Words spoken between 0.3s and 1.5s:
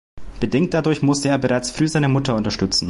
Bedingt dadurch musste er